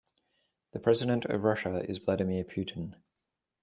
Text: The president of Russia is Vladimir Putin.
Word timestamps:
The 0.71 0.79
president 0.79 1.25
of 1.25 1.43
Russia 1.43 1.85
is 1.87 1.99
Vladimir 1.99 2.43
Putin. 2.43 2.95